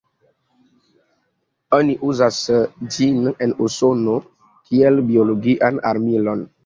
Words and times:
Oni 1.77 1.97
uzas 2.07 2.39
ĝin 2.95 3.19
en 3.47 3.53
Usono 3.67 4.17
kiel 4.71 4.99
biologian 5.11 5.79
armilon. 5.93 6.43